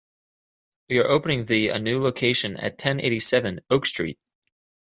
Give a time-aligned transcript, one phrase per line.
[0.89, 4.17] We are opening the a new location at ten eighty-seven Oak Street.